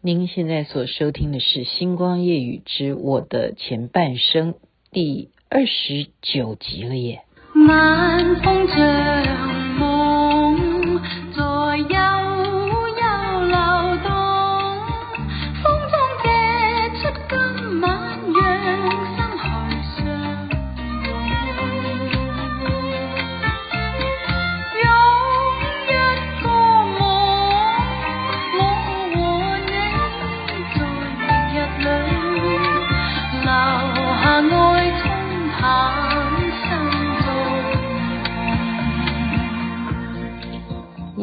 [0.00, 4.52] 您现在所收听的是《星光夜雨之我的前半生》
[4.92, 7.22] 第二十九集了耶。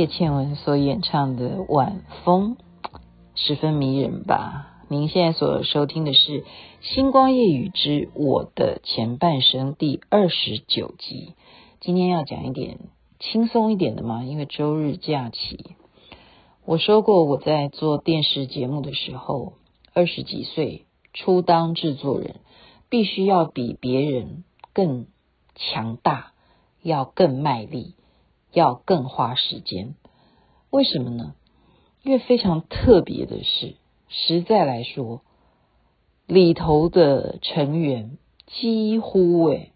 [0.00, 2.56] 叶倩文所演唱的《晚风》
[3.34, 4.80] 十分迷人吧？
[4.88, 6.40] 您现在所收听的是
[6.80, 11.34] 《星光夜雨之我的前半生》第二十九集。
[11.82, 12.78] 今天要讲一点
[13.18, 15.76] 轻松一点的嘛，因为周日假期。
[16.64, 19.52] 我说过，我在做电视节目的时候，
[19.92, 22.36] 二十几岁初当制作人，
[22.88, 25.08] 必须要比别人更
[25.56, 26.32] 强大，
[26.82, 27.96] 要更卖力。
[28.52, 29.94] 要更花时间，
[30.70, 31.34] 为什么呢？
[32.02, 33.74] 因为非常特别的是，
[34.08, 35.20] 实在来说，
[36.26, 39.72] 里头的成员几乎诶，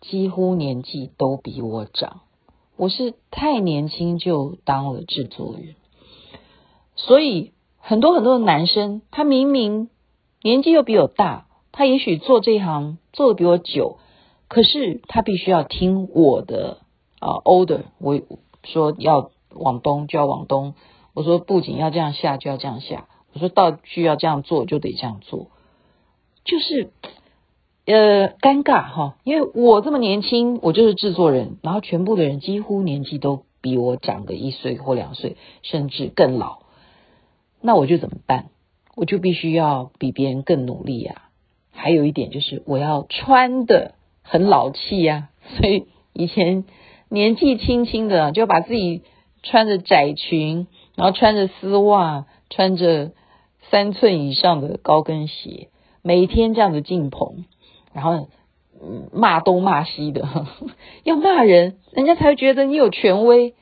[0.00, 2.20] 几乎年纪都比我长。
[2.76, 5.74] 我是太年轻就当了制作人，
[6.94, 9.88] 所以很多很多的男生，他明明
[10.42, 13.98] 年纪又比我大，他也许做这一行做的比我久，
[14.48, 16.81] 可是他必须要听我的。
[17.22, 18.20] 啊，order，我
[18.64, 20.74] 说要往东就要往东，
[21.14, 25.46] 我说布景要这样下就要这样下，我说道具要这样做就得这样做，
[26.44, 26.90] 就是
[27.86, 36.62] 呃尴尬哈，因为我这么年轻，我就是制作人，然后全部的人几乎年纪都比我长个一岁或两岁，甚至更老，
[37.60, 38.46] 那我就怎么办？
[38.96, 41.22] 我就必须要比别人更努力呀。
[41.70, 46.64] 还有一点就是我要穿得很老气呀，所以以前。
[47.12, 49.02] 年纪轻轻的就把自己
[49.42, 53.12] 穿着窄裙，然后穿着丝袜，穿着
[53.70, 55.68] 三寸以上的高跟鞋，
[56.00, 57.44] 每天这样子进棚，
[57.92, 58.28] 然后
[59.12, 60.26] 骂东骂西的，
[61.04, 63.54] 要骂人，人家才会觉得你有权威。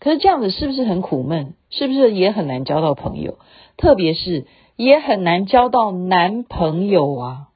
[0.00, 1.54] 可是这样子是不是很苦闷？
[1.70, 3.38] 是不是也很难交到朋友？
[3.76, 7.48] 特别是也很难交到男朋友啊。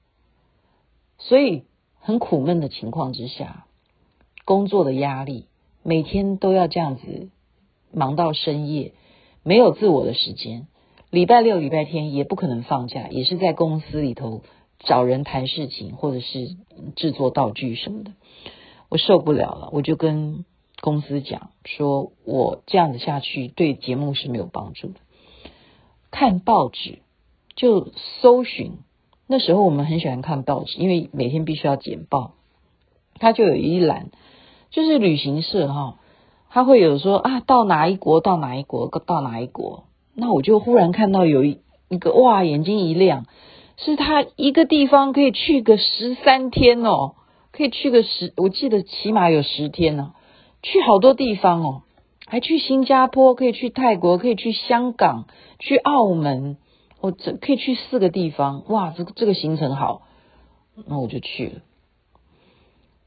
[1.19, 1.65] 所以
[1.99, 3.67] 很苦闷的情况之下。
[4.45, 5.47] 工作的压力，
[5.83, 7.31] 每天都要这样子
[7.93, 8.93] 忙到深夜，
[9.43, 10.67] 没有自我的时间。
[11.11, 14.43] 礼拜六、礼拜天也不可能放假，也是在公司里头
[14.79, 16.57] 找人谈事情，或者是
[16.95, 18.13] 制作道具什么的。
[18.89, 20.45] 我受不了了，我就跟
[20.81, 24.95] 公司讲，说我这样子下去对节目是没有帮助的。
[26.11, 27.01] 看报纸
[27.57, 28.79] 就搜寻，
[29.27, 32.35] 那时候我们很喜欢看报纸，因为每天必须要剪报，
[33.15, 34.11] 它就有一栏。
[34.71, 35.97] 就是旅行社哈，
[36.49, 39.85] 他会有说啊，到哪一国，到哪一国，到哪一国。
[40.15, 43.27] 那我就忽然看到有一一个哇，眼睛一亮，
[43.77, 47.15] 是他一个地方可以去个十三天哦，
[47.53, 50.13] 可以去个十，我记得起码有十天呢，
[50.63, 51.83] 去好多地方哦，
[52.27, 55.25] 还去新加坡，可以去泰国，可以去香港，
[55.59, 56.59] 去澳门，
[57.01, 60.03] 我这可以去四个地方，哇，这个这个行程好，
[60.87, 61.53] 那我就去了。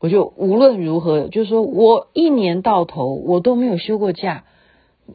[0.04, 4.44] 我就无论如何，就是说我一年到头我都没有休过假。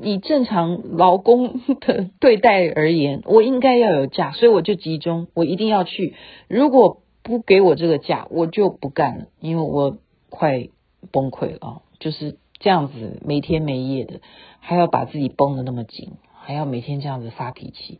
[0.00, 6.14] 以正常劳工的对待而言，我应该要有假，所以我就集中，我一定要去。
[6.48, 9.98] 如果不给我这个假，我就不干了，因为我
[10.30, 10.68] 快
[11.12, 11.82] 崩溃了！
[12.00, 14.20] 就是这样子，没天没夜的，
[14.60, 17.98] 还要把自己绷得那么紧，还要每天这样子发脾气，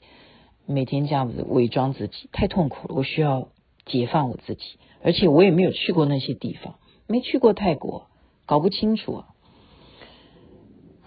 [0.64, 2.94] 每天这样子伪装自己，太痛苦了。
[2.94, 3.48] 我需要
[3.84, 4.78] 解放我自己。
[5.02, 6.74] 而且我也没有去过那些地方，
[7.06, 8.06] 没去过泰国，
[8.46, 9.26] 搞不清楚啊。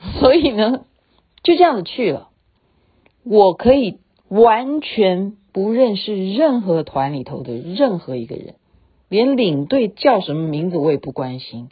[0.19, 0.85] 所以呢，
[1.44, 2.30] 就这样子去了。
[3.24, 4.00] 我可以
[4.30, 8.56] 完全不认识任何团里头的任何一个人，
[9.10, 11.69] 连领队叫什么名字我也不关心。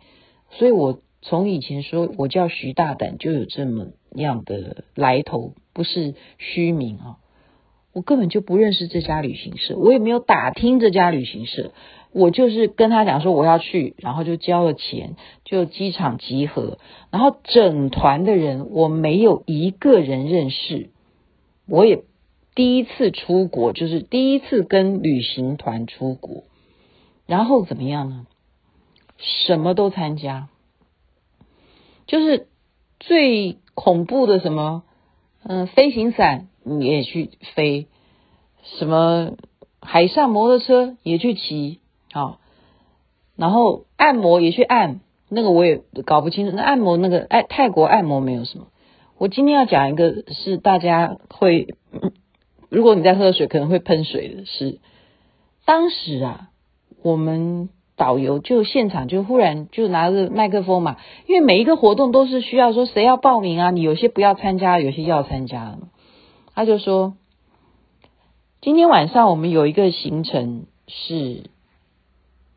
[0.52, 7.18] 所以我从以前说我叫徐大胆就有这么样的来头，不是虚名啊。
[8.00, 11.74] 我根本就不认识这家旅行社，我也没有打听这家旅行社。
[12.14, 16.78] 我就是跟他讲说我要去，然后就交了钱，就机场集合，
[17.12, 20.92] 然后整团的人我没有一个人认识，
[21.68, 22.04] 我也
[22.56, 26.46] 第一次出国，就是第一次跟旅行团出国，
[27.28, 28.28] 然后怎么样呢？
[29.18, 30.48] 什么都参加，
[32.08, 32.48] 就是
[32.98, 34.84] 最恐怖的什么，
[35.44, 37.88] 嗯，飞行伞你也去飞，
[38.78, 39.32] 什么
[39.82, 41.80] 海上摩托车也去骑，
[42.12, 42.40] 好，
[43.36, 45.00] 然后按摩也去按，
[45.30, 46.56] 那个我也搞不清楚。
[46.56, 48.68] 那按摩那个哎，泰国按摩没有什么。
[49.18, 51.76] 我今天要讲一个是大家会，
[52.70, 54.80] 如果你在喝水可能会喷水的是，
[55.66, 56.50] 当时啊，
[57.04, 57.70] 我们。
[58.00, 60.96] 导游就现场就忽然就拿着麦克风嘛，
[61.28, 65.78] 因为每一个活动都是需要说谁要报名啊，你有些不要参加，有些要参加。
[66.56, 67.16] 他就说，
[68.62, 71.50] 今天晚上我们有一个行程是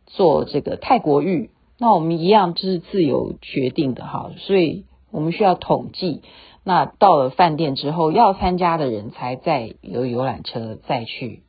[0.06, 6.22] 做这个泰国浴，那我们一样就是自由决定的哈，所以我们需要统计。
[6.64, 11.42] 那到了饭店之后，要参加的人才再由游览车再去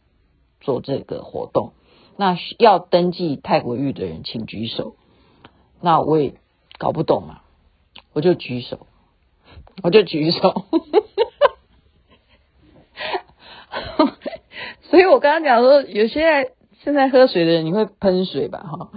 [0.59, 1.73] 做这个活动。
[2.17, 4.95] 那要登记泰国浴的人，请举手。
[5.81, 6.35] 那我也
[6.77, 7.41] 搞不懂嘛，
[8.13, 8.87] 我就举手，
[9.81, 10.65] 我就举手。
[14.93, 16.51] 所以我刚刚讲说，有些
[16.83, 18.59] 现在喝水的人，你会喷水吧？
[18.59, 18.89] 哈，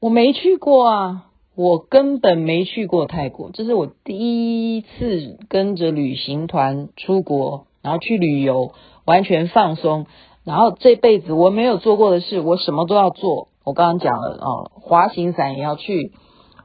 [0.00, 8.72] 我没去过啊，我根本没去过泰国，这是我第一次跟着旅行团出国，然后去旅游，
[9.06, 10.04] 完全放松。
[10.44, 13.48] 然后这辈子我没有做过的事，我什么都要做。
[13.64, 16.12] 我刚刚讲了哦，滑行伞也要去，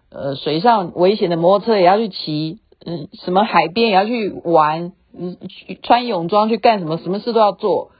[0.09, 5.37] 呃，水上危险的摩托车也要去骑，嗯，什么海边也要去玩，嗯，
[5.81, 7.91] 穿泳装去干什么，什么事都要做。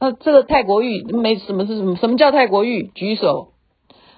[0.00, 1.96] 那这个泰国浴没什么是什么？
[1.96, 2.90] 什么叫泰国浴？
[2.94, 3.48] 举手。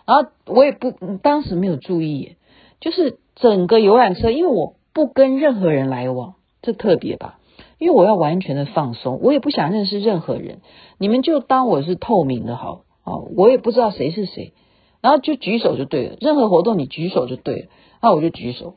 [0.07, 0.93] 然后我也不
[1.23, 2.37] 当时没有注意，
[2.81, 7.39] 就是整个游览车，因为我不跟任何人来往，这特别吧。
[7.79, 10.61] 因为我要完全的放松，我也不想认识任何人，
[10.99, 14.53] 你们就当我是透明的好哦，我也不知道谁是谁，
[15.01, 17.69] 然后就举手就对了，任何活动你举手就对了，
[18.01, 18.75] 那我就举手。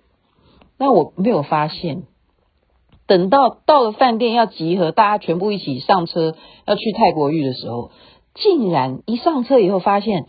[0.80, 2.04] 那我没有发现，
[3.07, 6.36] 等到到了饭店要集合，大家全部一起上车
[6.66, 7.92] 要去泰国浴的时候，
[8.34, 10.25] 竟然一上车以后发现，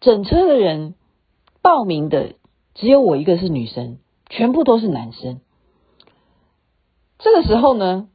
[0.00, 0.94] 整车的人
[1.62, 2.34] 报名的
[2.74, 3.98] 只有我一个是女生，
[4.28, 5.40] 全部都是男生。
[7.18, 8.08] 这个时候呢，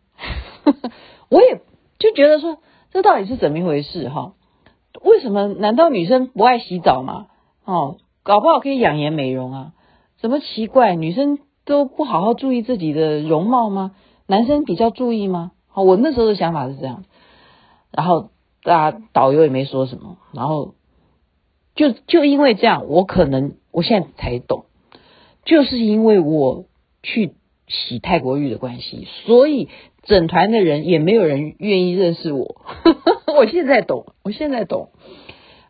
[1.30, 1.62] 我也
[2.00, 2.58] 就觉得说，
[2.92, 4.34] 这到底是怎么一回事哈？
[5.04, 5.48] 为什么？
[5.48, 7.28] 难道女生不爱洗澡吗？
[7.66, 9.74] 哦，搞不好可以养颜美容啊？
[10.20, 10.96] 怎么奇怪？
[10.96, 13.96] 女生都不好好注意自己的容貌吗？
[14.28, 15.52] 男生比较注意吗？
[15.68, 17.06] 好，我那时候的想法是这样。
[17.92, 18.30] 然后
[18.64, 20.18] 大家导游也没说什么。
[20.34, 20.74] 然后
[21.76, 24.66] 就就因为这样，我可能我现在才懂，
[25.46, 26.66] 就是因为我
[27.04, 27.34] 去。
[27.74, 29.70] 洗泰国浴的关系，所以
[30.04, 32.58] 整团的人也没有人愿意认识我。
[33.34, 34.90] 我现在懂，我现在懂。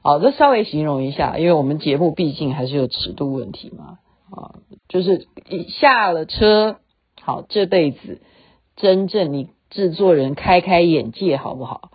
[0.02, 4.00] 好，这稍微形容一下，因为我们节目毕竟还是有尺度问题嘛。
[4.32, 4.56] 啊，
[4.92, 6.76] 就是一下了车，
[7.22, 8.22] 好，这辈子
[8.76, 11.92] 真正你制作人开开眼界好不好？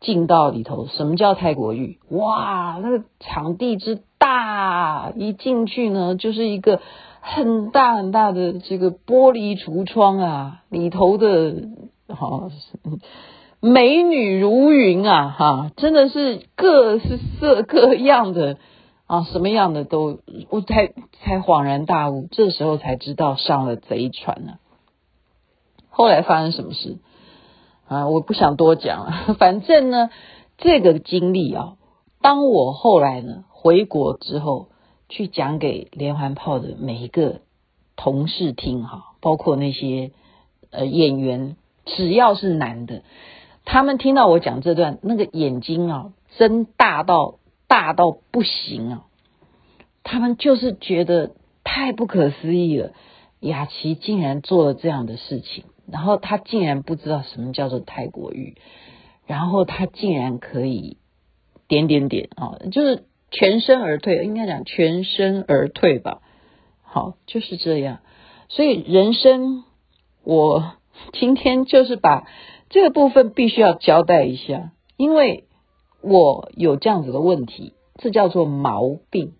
[0.00, 1.98] 进到里头，什么叫泰国浴？
[2.08, 6.80] 哇，那个场地之大，一进去呢，就是一个。
[7.24, 11.68] 很大很大的这个玻璃橱窗啊，里头的
[12.08, 12.50] 哈
[13.60, 18.56] 美女如云啊，哈，真的是各是色各样的
[19.06, 20.18] 啊，什么样的都，
[20.50, 20.88] 我才
[21.20, 24.58] 才恍然大悟，这时候才知道上了贼船呢、啊。
[25.90, 26.98] 后来发生什么事
[27.86, 28.08] 啊？
[28.08, 30.10] 我不想多讲了， 反正呢，
[30.58, 31.76] 这个经历啊，
[32.20, 34.68] 当我后来呢回国之后。
[35.08, 37.42] 去讲给连环炮的每一个
[37.96, 40.12] 同事听哈，包括那些
[40.70, 43.02] 呃演员，只要是男的，
[43.66, 47.34] 他们听到我讲这段，那个眼睛啊，睁大到
[47.72, 49.04] 大到不行啊，
[50.02, 51.30] 他们就是觉得
[51.64, 52.92] 太不可思议了，
[53.40, 58.56] 雅琪竟然做了这样的事情，然后他竟然不知道什么叫做泰国语，
[59.26, 60.98] 然后他竟然可以
[61.66, 63.04] 点点点啊，就是。
[63.34, 66.20] 全身而退，应该讲全身而退吧。
[66.82, 68.00] 好，就是这样。
[68.50, 69.64] 所以人生，
[70.22, 70.74] 我
[71.18, 72.28] 今天就是把
[72.68, 75.46] 这个部分必须要交代一下，因为
[76.02, 79.32] 我有这样子的问题，这叫做毛病，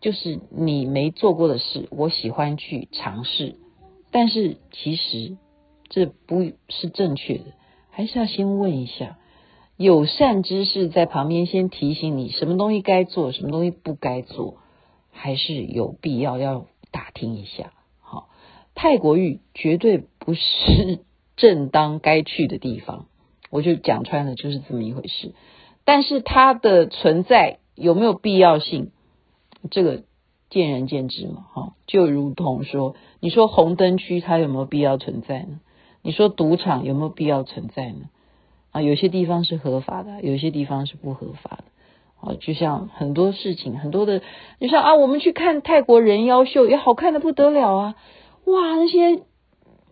[0.00, 3.56] 就是你没做过的事，我喜欢去尝试，
[4.10, 5.36] 但是其实
[5.88, 7.44] 这不是正确的，
[7.90, 9.18] 还是要先问一下。
[9.76, 14.56] 友善之士在旁边先提醒你什么东西该做，什么东西不该做，
[15.12, 17.72] 还是有必要要打听一下。
[18.00, 18.28] 好，
[18.74, 20.98] 泰国玉绝对不是
[21.36, 23.06] 正当该去的地方，
[23.50, 25.32] 我就讲穿了就是这么一回事。
[25.84, 28.90] 但是它的存在有没有必要性，
[29.70, 30.02] 这个
[30.50, 31.46] 见仁见智嘛。
[31.52, 35.60] 哈，就如同说，你说红灯区它有没有必要存在呢？
[36.02, 38.10] 你说赌场有没有必要存在呢？
[38.70, 41.64] 啊，有些地方是合法的，有些地方是不合法的。
[42.20, 44.20] 啊，就像很多事情，很多的，
[44.60, 47.94] 就像啊，我们去看泰国人妖秀，也好看的不得了啊！
[48.44, 49.22] 哇，那些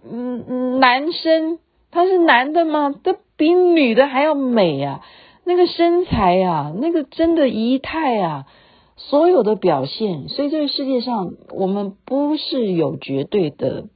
[0.04, 1.58] 嗯嗯男生，
[1.90, 2.92] 他是男的吗？
[3.02, 5.02] 都比女的还要美啊！
[5.44, 8.46] 那个身材啊，那个真的仪态啊，
[8.96, 13.86] 所有的表现，所以这个世界上，我们不是有绝对的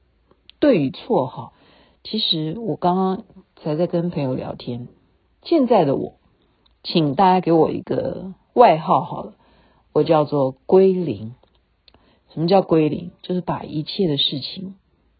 [0.58, 1.52] 对与错哈。
[2.04, 3.24] 其实我刚刚
[3.56, 4.88] 才在跟朋友聊天，
[5.42, 6.14] 现在的我。
[6.82, 9.34] 请大家给我一个外号好了，
[9.92, 11.34] 我叫做归零。
[12.32, 13.10] 什么叫归零？
[13.20, 14.76] 就是把一切的事情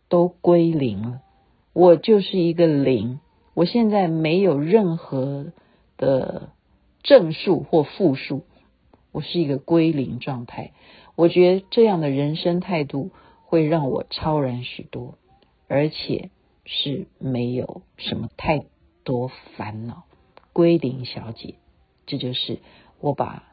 [0.09, 1.21] 都归零了。
[1.75, 3.21] 我就是一个零，
[3.55, 5.53] 我现在没有任何
[5.97, 6.51] 的
[7.03, 8.45] 正数或负数，
[9.13, 10.73] 我是一个归零状态。
[11.17, 13.11] 我觉得这样的人生态度
[13.45, 15.19] 会让我超然许多，
[15.69, 16.31] 而且
[16.65, 18.65] 是没有什么太
[19.05, 20.05] 多烦恼。
[20.53, 21.55] 归零小姐，
[22.07, 22.59] 这就是
[23.01, 23.45] 我把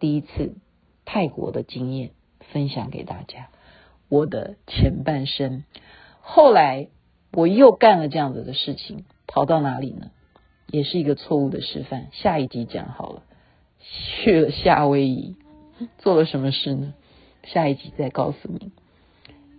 [0.00, 0.54] 第一次
[1.04, 2.10] 泰国的经验
[2.52, 3.48] 分享给大家。
[4.08, 5.64] 我的前半生，
[6.20, 6.88] 后来
[7.32, 10.10] 我又干了这样子的事情，跑到哪里呢？
[10.66, 12.08] 也是一个错误的示范。
[12.12, 13.22] 下一集讲好了，
[13.80, 15.36] 去了夏威夷，
[15.98, 16.92] 做了什么事呢？
[17.42, 18.72] 下一集再告诉你。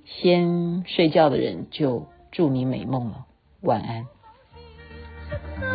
[0.06, 3.26] 先睡觉的人就祝你美梦了，
[3.62, 5.73] 晚安。